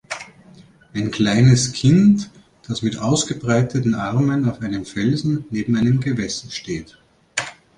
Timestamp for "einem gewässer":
5.77-6.49